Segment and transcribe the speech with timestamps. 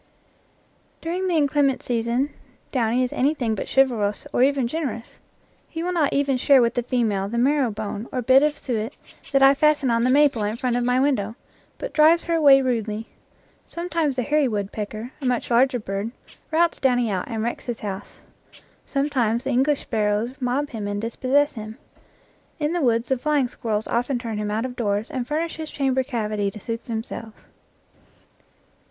[0.99, 2.31] During the inclement season
[2.71, 5.19] Downy is anything but chivalrous or even generous.
[5.69, 8.93] He will not even share with the female the marrow bone or bit of suet
[9.31, 11.35] that I fasten on the maple in front of my win dow,
[11.77, 13.09] but drives her away rudely.
[13.67, 16.09] Sometimes the hairy woodpecker, a much larger bird,
[16.49, 18.21] routs Downy out and wrecks his house.
[18.87, 21.77] Sometimes the English sparrows mob him and dispossess him.
[22.57, 25.69] In the woods the flying squirrels often turn him out of doors and furnish his
[25.69, 27.43] chamber cavity to suit themselves.